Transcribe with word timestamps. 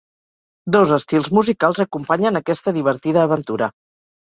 Dos 0.75 0.93
estils 0.97 1.29
musicals 1.39 1.85
acompanyen 1.85 2.43
aquesta 2.43 2.77
divertida 2.83 3.31
aventura. 3.31 3.75